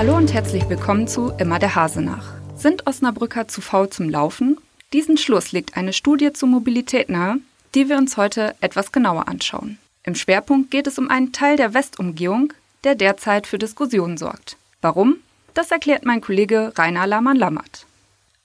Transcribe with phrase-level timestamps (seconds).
[0.00, 2.32] Hallo und herzlich willkommen zu Immer der Hase nach.
[2.56, 4.56] Sind Osnabrücker zu faul zum Laufen?
[4.94, 7.36] Diesen Schluss legt eine Studie zur Mobilität nahe,
[7.74, 9.76] die wir uns heute etwas genauer anschauen.
[10.04, 14.56] Im Schwerpunkt geht es um einen Teil der Westumgehung, der derzeit für Diskussionen sorgt.
[14.80, 15.16] Warum?
[15.52, 17.84] Das erklärt mein Kollege Rainer Lamann-Lammert.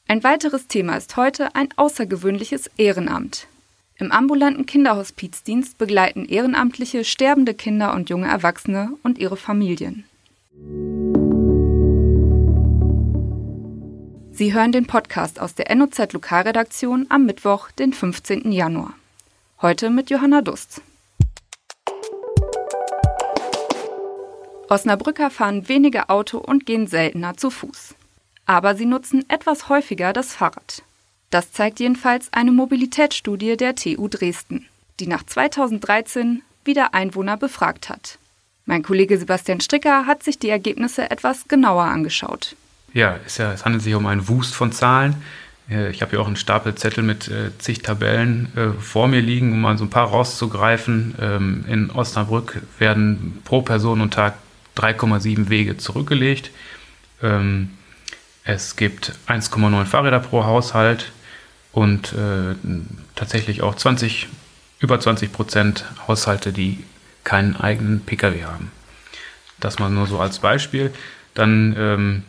[0.09, 3.47] Ein weiteres Thema ist heute ein außergewöhnliches Ehrenamt.
[3.95, 10.03] Im ambulanten Kinderhospizdienst begleiten Ehrenamtliche sterbende Kinder und junge Erwachsene und ihre Familien.
[14.37, 18.51] Sie hören den Podcast aus der NOZ Lokalredaktion am Mittwoch, den 15.
[18.51, 18.93] Januar.
[19.61, 20.81] Heute mit Johanna Dust.
[24.67, 27.95] Osnabrücker fahren weniger Auto und gehen seltener zu Fuß.
[28.45, 30.83] Aber sie nutzen etwas häufiger das Fahrrad.
[31.29, 34.67] Das zeigt jedenfalls eine Mobilitätsstudie der TU Dresden,
[34.99, 38.19] die nach 2013 wieder Einwohner befragt hat.
[38.65, 42.57] Mein Kollege Sebastian Stricker hat sich die Ergebnisse etwas genauer angeschaut.
[42.95, 45.17] Ja, es, ja, es handelt sich um einen Wust von Zahlen.
[45.69, 49.19] Äh, ich habe hier auch einen Stapel Zettel mit äh, zig Tabellen äh, vor mir
[49.19, 51.13] liegen, um mal so ein paar rauszugreifen.
[51.19, 54.35] Ähm, in Osnabrück werden pro Person und Tag
[54.77, 56.51] 3,7 Wege zurückgelegt.
[57.21, 57.71] Ähm,
[58.45, 61.11] es gibt 1,9 Fahrräder pro Haushalt
[61.73, 62.55] und äh,
[63.15, 64.29] tatsächlich auch 20,
[64.79, 66.81] über 20 Prozent Haushalte, die
[67.25, 68.71] keinen eigenen Pkw haben.
[69.59, 70.93] Das mal nur so als Beispiel.
[71.33, 72.23] Dann ähm,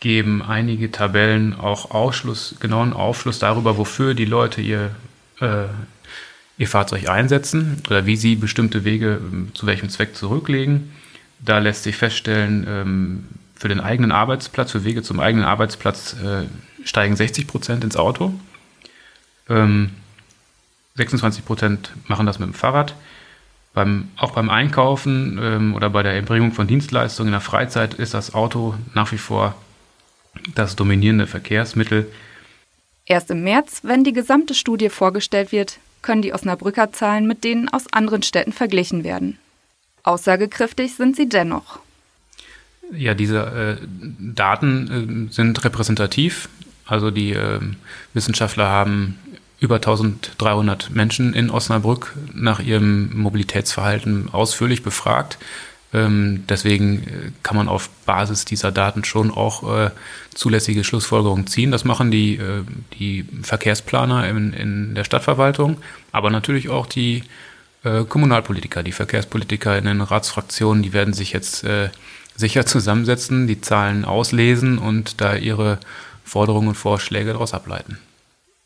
[0.00, 4.90] geben einige Tabellen auch Aufschluss, genauen Aufschluss darüber, wofür die Leute ihr,
[5.40, 5.64] äh,
[6.56, 10.90] ihr Fahrzeug einsetzen oder wie sie bestimmte Wege ähm, zu welchem Zweck zurücklegen.
[11.38, 16.46] Da lässt sich feststellen, ähm, für den eigenen Arbeitsplatz, für Wege zum eigenen Arbeitsplatz äh,
[16.86, 18.32] steigen 60 Prozent ins Auto.
[19.50, 19.90] Ähm,
[20.96, 22.94] 26 Prozent machen das mit dem Fahrrad.
[23.74, 28.14] Beim, auch beim Einkaufen ähm, oder bei der Erbringung von Dienstleistungen in der Freizeit ist
[28.14, 29.54] das Auto nach wie vor
[30.54, 32.10] das dominierende Verkehrsmittel.
[33.06, 37.68] Erst im März, wenn die gesamte Studie vorgestellt wird, können die Osnabrücker Zahlen mit denen
[37.68, 39.38] aus anderen Städten verglichen werden.
[40.02, 41.80] Aussagekräftig sind sie dennoch.
[42.92, 43.86] Ja, diese äh,
[44.18, 46.48] Daten äh, sind repräsentativ.
[46.86, 47.60] Also die äh,
[48.14, 49.18] Wissenschaftler haben
[49.60, 55.38] über 1300 Menschen in Osnabrück nach ihrem Mobilitätsverhalten ausführlich befragt.
[55.92, 59.90] Ähm, deswegen äh, kann man auf Basis dieser Daten schon auch äh,
[60.32, 61.72] zulässige Schlussfolgerungen ziehen.
[61.72, 62.62] Das machen die, äh,
[62.98, 65.78] die Verkehrsplaner in, in der Stadtverwaltung,
[66.12, 67.24] aber natürlich auch die
[67.82, 71.88] äh, Kommunalpolitiker, die Verkehrspolitiker in den Ratsfraktionen, die werden sich jetzt äh,
[72.36, 75.80] sicher zusammensetzen, die Zahlen auslesen und da ihre
[76.24, 77.98] Forderungen und Vorschläge daraus ableiten.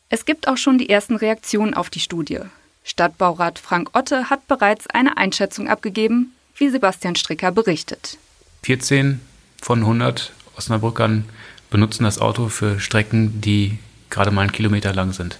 [0.09, 2.41] Es gibt auch schon die ersten Reaktionen auf die Studie.
[2.83, 8.17] Stadtbaurat Frank Otte hat bereits eine Einschätzung abgegeben, wie Sebastian Stricker berichtet.
[8.63, 9.21] 14
[9.61, 11.25] von 100 Osnabrückern
[11.69, 13.77] benutzen das Auto für Strecken, die
[14.09, 15.39] gerade mal einen Kilometer lang sind.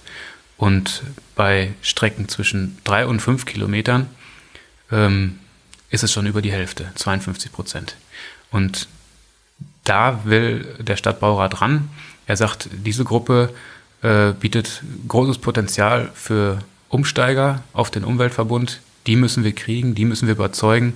[0.56, 1.02] Und
[1.34, 4.08] bei Strecken zwischen drei und fünf Kilometern
[4.90, 5.38] ähm,
[5.90, 7.96] ist es schon über die Hälfte, 52 Prozent.
[8.50, 8.88] Und
[9.84, 11.88] da will der Stadtbaurat ran.
[12.26, 13.54] Er sagt, diese Gruppe
[14.02, 18.80] äh, bietet großes Potenzial für Umsteiger auf den Umweltverbund.
[19.06, 20.94] Die müssen wir kriegen, die müssen wir überzeugen,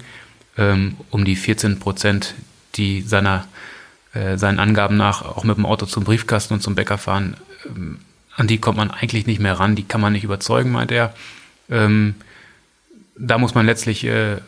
[0.57, 2.35] ähm, um die 14 Prozent,
[2.75, 3.47] die seiner,
[4.15, 7.99] äh, seinen Angaben nach auch mit dem Auto zum Briefkasten und zum Bäcker fahren, ähm,
[8.37, 11.15] an die kommt man eigentlich nicht mehr ran, die kann man nicht überzeugen, meint er.
[11.69, 12.15] Ähm,
[13.17, 14.39] da muss man letztlich äh, äh,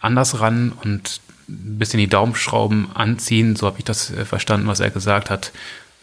[0.00, 4.80] anders ran und ein bisschen die Daumenschrauben anziehen, so habe ich das äh, verstanden, was
[4.80, 5.52] er gesagt hat.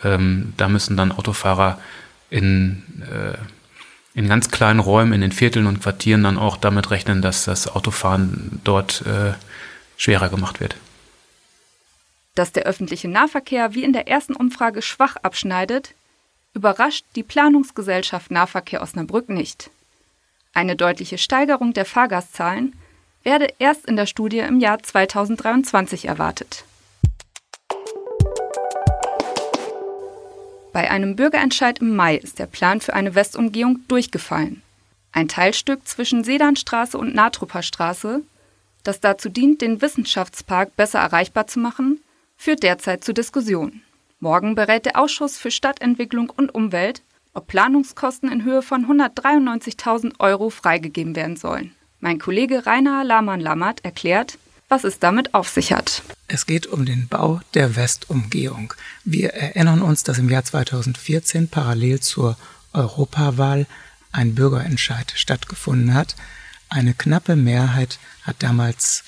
[0.03, 1.79] Ähm, da müssen dann Autofahrer
[2.29, 3.37] in, äh,
[4.13, 7.67] in ganz kleinen Räumen, in den Vierteln und Quartieren dann auch damit rechnen, dass das
[7.67, 9.33] Autofahren dort äh,
[9.97, 10.75] schwerer gemacht wird.
[12.35, 15.93] Dass der öffentliche Nahverkehr wie in der ersten Umfrage schwach abschneidet,
[16.53, 19.69] überrascht die Planungsgesellschaft Nahverkehr Osnabrück nicht.
[20.53, 22.75] Eine deutliche Steigerung der Fahrgastzahlen
[23.23, 26.65] werde erst in der Studie im Jahr 2023 erwartet.
[30.73, 34.61] Bei einem Bürgerentscheid im Mai ist der Plan für eine Westumgehung durchgefallen.
[35.11, 38.21] Ein Teilstück zwischen Sedanstraße und Natrupper Straße,
[38.83, 41.99] das dazu dient, den Wissenschaftspark besser erreichbar zu machen,
[42.37, 43.83] führt derzeit zu Diskussionen.
[44.19, 47.01] Morgen berät der Ausschuss für Stadtentwicklung und Umwelt,
[47.33, 51.75] ob Planungskosten in Höhe von 193.000 Euro freigegeben werden sollen.
[51.99, 54.37] Mein Kollege Rainer Lahmann-Lammert erklärt,
[54.71, 56.01] was es damit auf sich hat.
[56.29, 58.73] Es geht um den Bau der Westumgehung.
[59.03, 62.37] Wir erinnern uns, dass im Jahr 2014 parallel zur
[62.71, 63.67] Europawahl
[64.13, 66.15] ein Bürgerentscheid stattgefunden hat.
[66.69, 69.03] Eine knappe Mehrheit hat damals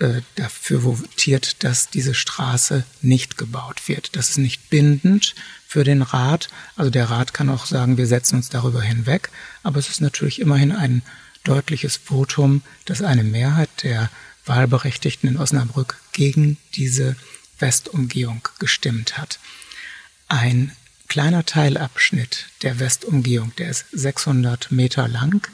[0.00, 4.16] äh, dafür votiert, dass diese Straße nicht gebaut wird.
[4.16, 5.36] Das ist nicht bindend
[5.68, 6.48] für den Rat.
[6.74, 9.30] Also der Rat kann auch sagen, wir setzen uns darüber hinweg.
[9.62, 11.02] Aber es ist natürlich immerhin ein
[11.44, 14.10] deutliches Votum, dass eine Mehrheit der
[14.46, 17.16] Wahlberechtigten in Osnabrück gegen diese
[17.58, 19.38] Westumgehung gestimmt hat.
[20.28, 20.72] Ein
[21.08, 25.48] kleiner Teilabschnitt der Westumgehung, der ist 600 Meter lang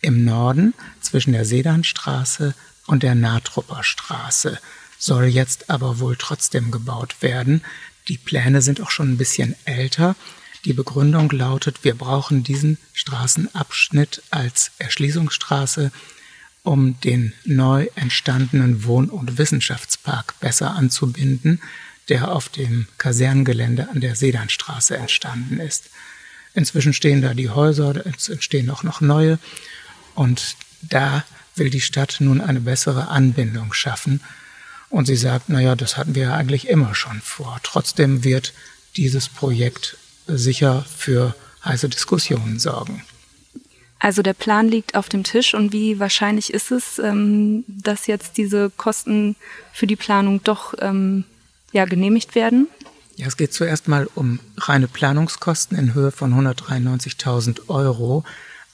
[0.00, 2.54] im Norden zwischen der Sedanstraße
[2.86, 4.58] und der Natrupper Straße
[4.98, 7.62] soll jetzt aber wohl trotzdem gebaut werden.
[8.08, 10.16] Die Pläne sind auch schon ein bisschen älter.
[10.64, 15.92] Die Begründung lautet, wir brauchen diesen Straßenabschnitt als Erschließungsstraße,
[16.64, 21.60] um den neu entstandenen Wohn- und Wissenschaftspark besser anzubinden,
[22.08, 25.90] der auf dem Kasernengelände an der Sedanstraße entstanden ist.
[26.54, 29.38] Inzwischen stehen da die Häuser, es entstehen auch noch neue
[30.14, 31.24] und da
[31.54, 34.20] will die Stadt nun eine bessere Anbindung schaffen.
[34.88, 37.60] Und sie sagt, naja, das hatten wir ja eigentlich immer schon vor.
[37.62, 38.52] Trotzdem wird
[38.96, 39.96] dieses Projekt
[40.26, 41.34] sicher für
[41.64, 43.02] heiße Diskussionen sorgen.
[44.04, 48.36] Also der Plan liegt auf dem Tisch und wie wahrscheinlich ist es, ähm, dass jetzt
[48.36, 49.34] diese Kosten
[49.72, 51.24] für die Planung doch ähm,
[51.72, 52.68] ja, genehmigt werden?
[53.16, 58.24] Ja, es geht zuerst mal um reine Planungskosten in Höhe von 193.000 Euro.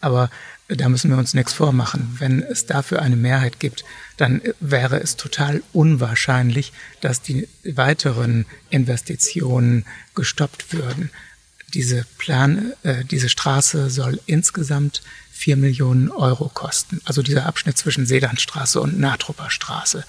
[0.01, 0.31] Aber
[0.67, 2.17] da müssen wir uns nichts vormachen.
[2.19, 3.85] Wenn es dafür eine Mehrheit gibt,
[4.17, 6.73] dann wäre es total unwahrscheinlich,
[7.03, 9.85] dass die weiteren Investitionen
[10.17, 11.13] gestoppt würden.
[11.75, 17.01] Diese Plan, äh, diese Straße soll insgesamt vier Millionen Euro kosten.
[17.05, 20.05] Also dieser Abschnitt zwischen Sedanstraße und Natrupper Straße.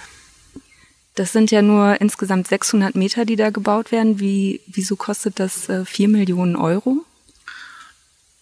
[1.16, 4.20] Das sind ja nur insgesamt 600 Meter, die da gebaut werden.
[4.20, 7.06] Wie, wieso kostet das äh, 4 Millionen Euro?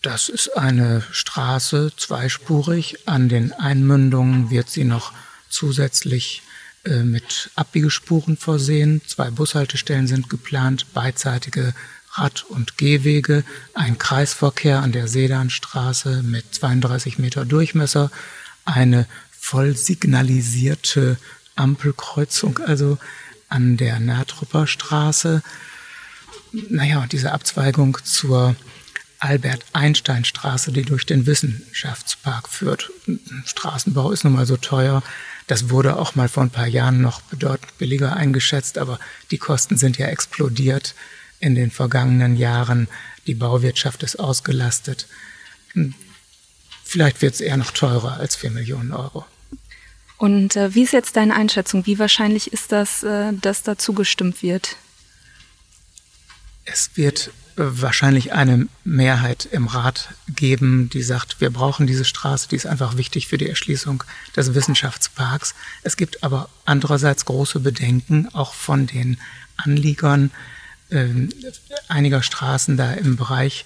[0.01, 3.07] Das ist eine Straße, zweispurig.
[3.07, 5.11] An den Einmündungen wird sie noch
[5.49, 6.41] zusätzlich
[6.85, 9.01] äh, mit Abbiegespuren versehen.
[9.05, 11.73] Zwei Bushaltestellen sind geplant, beidseitige
[12.19, 13.43] Rad- und Gehwege,
[13.73, 18.11] ein Kreisverkehr an der Sedanstraße mit 32 Meter Durchmesser,
[18.65, 21.17] eine voll signalisierte
[21.55, 22.97] Ampelkreuzung, also
[23.47, 25.41] an der Natrupper Straße.
[26.51, 28.55] Naja, und diese Abzweigung zur
[29.19, 32.91] Albert-Einstein-Straße, die durch den Wissenschaftspark führt.
[33.45, 35.03] Straßenbau ist nun mal so teuer.
[35.47, 38.99] Das wurde auch mal vor ein paar Jahren noch bedeutend billiger eingeschätzt, aber
[39.31, 40.95] die Kosten sind ja explodiert
[41.39, 42.87] in den vergangenen Jahren.
[43.27, 45.07] Die Bauwirtschaft ist ausgelastet.
[46.83, 49.25] Vielleicht wird es eher noch teurer als 4 Millionen Euro.
[50.17, 51.85] Und äh, wie ist jetzt deine Einschätzung?
[51.85, 54.75] Wie wahrscheinlich ist das, äh, dass da zugestimmt wird?
[56.65, 62.49] Es wird äh, wahrscheinlich eine Mehrheit im Rat geben, die sagt, wir brauchen diese Straße,
[62.49, 64.03] die ist einfach wichtig für die Erschließung
[64.35, 65.55] des Wissenschaftsparks.
[65.83, 69.17] Es gibt aber andererseits große Bedenken, auch von den
[69.55, 70.31] Anliegern
[71.87, 73.65] einiger Straßen da im Bereich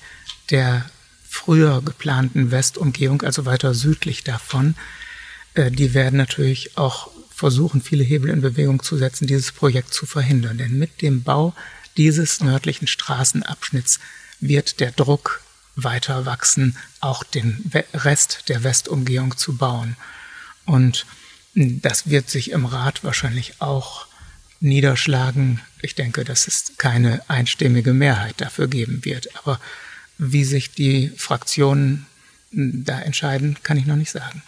[0.50, 0.86] der
[1.28, 4.76] früher geplanten Westumgehung, also weiter südlich davon,
[5.56, 10.06] äh, die werden natürlich auch versuchen, viele Hebel in Bewegung zu setzen, dieses Projekt zu
[10.06, 10.58] verhindern.
[10.58, 11.54] Denn mit dem Bau
[11.98, 14.00] dieses nördlichen Straßenabschnitts
[14.40, 15.42] wird der Druck
[15.76, 19.96] weiter wachsen, auch den Rest der Westumgehung zu bauen.
[20.66, 21.06] Und
[21.56, 24.08] das wird sich im Rat wahrscheinlich auch
[24.64, 25.60] niederschlagen.
[25.82, 29.30] Ich denke, dass es keine einstimmige Mehrheit dafür geben wird.
[29.38, 29.60] Aber
[30.18, 32.06] wie sich die Fraktionen
[32.52, 34.42] da entscheiden, kann ich noch nicht sagen.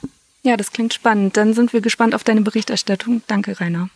[0.44, 1.38] Ja, das klingt spannend.
[1.38, 3.22] Dann sind wir gespannt auf deine Berichterstattung.
[3.28, 3.90] Danke, Rainer.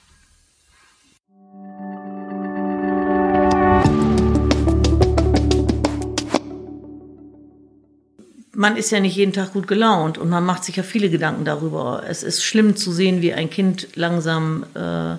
[8.60, 11.46] man ist ja nicht jeden Tag gut gelaunt und man macht sich ja viele Gedanken
[11.46, 12.04] darüber.
[12.06, 15.16] Es ist schlimm zu sehen, wie ein Kind langsam äh,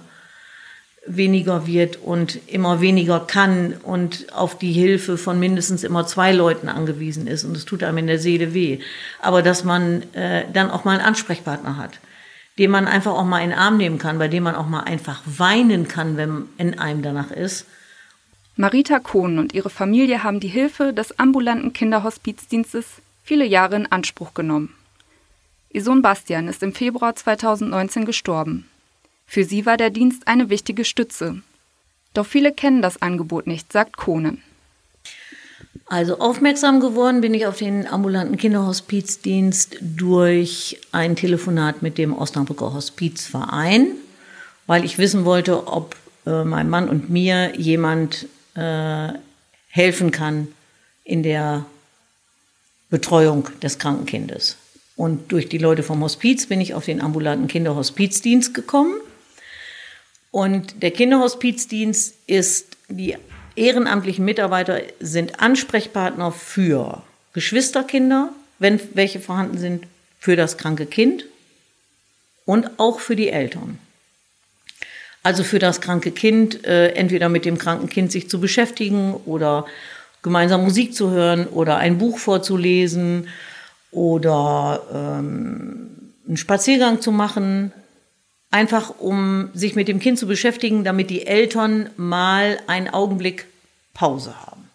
[1.07, 6.69] weniger wird und immer weniger kann und auf die Hilfe von mindestens immer zwei Leuten
[6.69, 8.80] angewiesen ist und es tut einem in der Seele weh.
[9.21, 12.00] Aber dass man äh, dann auch mal einen Ansprechpartner hat,
[12.59, 14.80] den man einfach auch mal in den Arm nehmen kann, bei dem man auch mal
[14.80, 17.66] einfach weinen kann, wenn in einem danach ist.
[18.57, 24.35] Marita Kohn und ihre Familie haben die Hilfe des ambulanten Kinderhospizdienstes viele Jahre in Anspruch
[24.35, 24.75] genommen.
[25.71, 28.66] Ihr Sohn Bastian ist im Februar 2019 gestorben.
[29.30, 31.40] Für sie war der Dienst eine wichtige Stütze.
[32.14, 34.42] Doch viele kennen das Angebot nicht, sagt Kohnen.
[35.87, 42.75] Also aufmerksam geworden bin ich auf den ambulanten Kinderhospizdienst durch ein Telefonat mit dem Osnabrücker
[42.75, 43.92] Hospizverein,
[44.66, 45.94] weil ich wissen wollte, ob
[46.26, 49.10] äh, mein Mann und mir jemand äh,
[49.68, 50.49] helfen kann
[51.04, 51.66] in der
[52.88, 54.56] Betreuung des kranken Kindes.
[54.96, 58.94] Und durch die Leute vom Hospiz bin ich auf den ambulanten Kinderhospizdienst gekommen
[60.30, 63.16] Und der Kinderhospizdienst ist, die
[63.56, 69.87] ehrenamtlichen Mitarbeiter sind Ansprechpartner für Geschwisterkinder, wenn welche vorhanden sind,
[70.18, 71.25] für das kranke Kind
[72.44, 73.78] und auch für die Eltern.
[75.22, 79.66] Also für das kranke Kind, äh, entweder mit dem kranken Kind sich zu beschäftigen oder
[80.22, 83.28] gemeinsam Musik zu hören oder ein Buch vorzulesen
[83.90, 87.72] oder ähm, einen Spaziergang zu machen,
[88.50, 93.47] einfach um sich mit dem Kind zu beschäftigen, damit die Eltern mal einen Augenblick
[93.95, 94.69] Pause haben.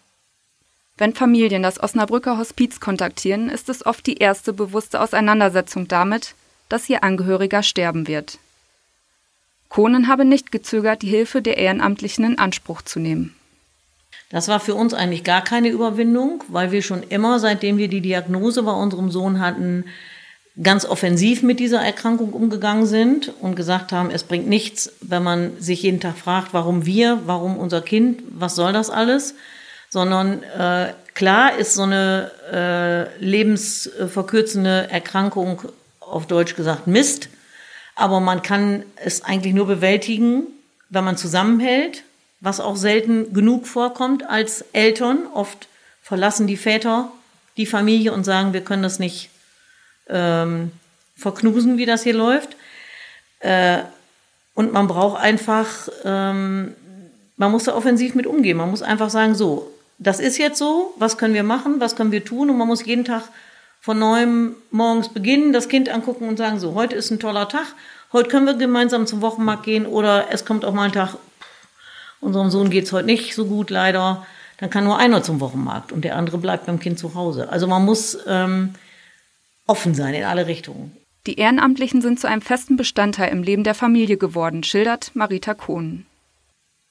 [0.98, 6.34] Wenn Familien das Osnabrücker Hospiz kontaktieren, ist es oft die erste bewusste Auseinandersetzung damit,
[6.68, 8.38] dass ihr Angehöriger sterben wird.
[9.68, 13.34] Kohnen habe nicht gezögert, die Hilfe der Ehrenamtlichen in Anspruch zu nehmen.
[14.30, 18.00] Das war für uns eigentlich gar keine Überwindung, weil wir schon immer, seitdem wir die
[18.00, 19.84] Diagnose bei unserem Sohn hatten,
[20.62, 25.60] ganz offensiv mit dieser Erkrankung umgegangen sind und gesagt haben, es bringt nichts, wenn man
[25.60, 29.34] sich jeden Tag fragt, warum wir, warum unser Kind, was soll das alles,
[29.90, 35.62] sondern äh, klar ist so eine äh, lebensverkürzende Erkrankung
[36.00, 37.28] auf Deutsch gesagt Mist,
[37.94, 40.44] aber man kann es eigentlich nur bewältigen,
[40.88, 42.02] wenn man zusammenhält,
[42.40, 45.26] was auch selten genug vorkommt als Eltern.
[45.34, 45.68] Oft
[46.02, 47.10] verlassen die Väter
[47.56, 49.30] die Familie und sagen, wir können das nicht
[50.08, 50.72] ähm,
[51.16, 52.56] verknusen, wie das hier läuft.
[53.40, 53.78] Äh,
[54.54, 56.74] und man braucht einfach, ähm,
[57.36, 58.56] man muss da offensiv mit umgehen.
[58.56, 62.12] Man muss einfach sagen, so, das ist jetzt so, was können wir machen, was können
[62.12, 62.50] wir tun?
[62.50, 63.24] Und man muss jeden Tag
[63.80, 67.66] von neuem morgens beginnen, das Kind angucken und sagen, so, heute ist ein toller Tag,
[68.12, 71.16] heute können wir gemeinsam zum Wochenmarkt gehen oder es kommt auch mal ein Tag,
[72.20, 74.26] unserem Sohn geht's heute nicht so gut leider,
[74.58, 77.48] dann kann nur einer zum Wochenmarkt und der andere bleibt beim Kind zu Hause.
[77.48, 78.74] Also man muss ähm,
[79.66, 80.96] offen sein in alle Richtungen.
[81.26, 86.06] Die Ehrenamtlichen sind zu einem festen Bestandteil im Leben der Familie geworden, schildert Marita Kohn.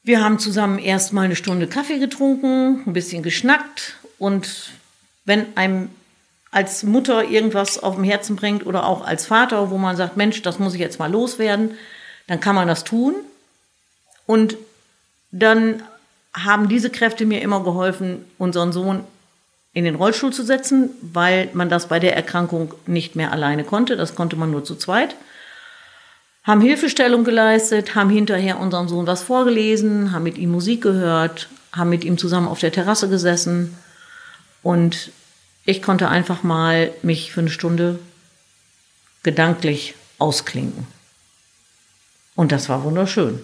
[0.04, 4.72] Wir haben zusammen erst mal eine Stunde Kaffee getrunken, ein bisschen geschnackt und
[5.24, 5.90] wenn einem
[6.52, 10.42] als Mutter irgendwas auf dem Herzen bringt oder auch als Vater, wo man sagt, Mensch,
[10.42, 11.72] das muss ich jetzt mal loswerden,
[12.28, 13.14] dann kann man das tun.
[14.26, 14.56] Und
[15.32, 15.84] dann
[16.34, 19.04] haben diese Kräfte mir immer geholfen, unseren Sohn
[19.76, 23.98] in den Rollstuhl zu setzen, weil man das bei der Erkrankung nicht mehr alleine konnte.
[23.98, 25.18] Das konnte man nur zu zweit.
[26.44, 31.90] Haben Hilfestellung geleistet, haben hinterher unserem Sohn was vorgelesen, haben mit ihm Musik gehört, haben
[31.90, 33.76] mit ihm zusammen auf der Terrasse gesessen
[34.64, 35.12] und
[35.66, 38.00] ich konnte einfach mal mich für eine Stunde
[39.24, 40.88] gedanklich ausklinken.
[42.36, 43.42] Und das war wunderschön.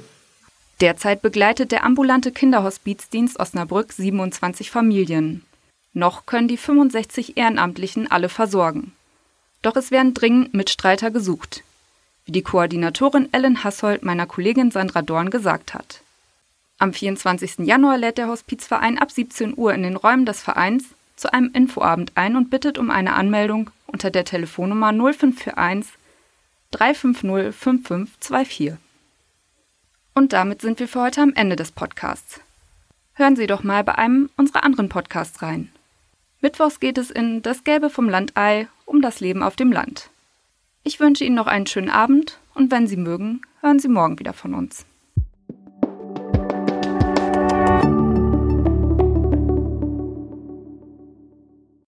[0.79, 5.43] Derzeit begleitet der ambulante Kinderhospizdienst Osnabrück 27 Familien.
[5.93, 8.93] Noch können die 65 Ehrenamtlichen alle versorgen.
[9.61, 11.63] Doch es werden dringend Mitstreiter gesucht,
[12.25, 16.01] wie die Koordinatorin Ellen Hassold meiner Kollegin Sandra Dorn gesagt hat.
[16.79, 17.59] Am 24.
[17.59, 22.13] Januar lädt der Hospizverein ab 17 Uhr in den Räumen des Vereins zu einem Infoabend
[22.15, 25.93] ein und bittet um eine Anmeldung unter der Telefonnummer 0541
[26.71, 28.73] 350 5524.
[30.15, 32.39] Und damit sind wir für heute am Ende des Podcasts.
[33.13, 35.69] Hören Sie doch mal bei einem unserer anderen Podcasts rein.
[36.41, 40.09] Mittwochs geht es in Das Gelbe vom Landei um das Leben auf dem Land.
[40.83, 44.33] Ich wünsche Ihnen noch einen schönen Abend und wenn Sie mögen, hören Sie morgen wieder
[44.33, 44.85] von uns.